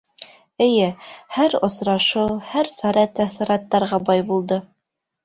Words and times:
Эйе, 0.67 0.85
һәр 1.35 1.55
осрашыу, 1.67 2.37
һәр 2.53 2.71
сара 2.71 3.05
тәьҫораттарға 3.21 4.01
бай 4.09 4.25
булды. 4.31 4.59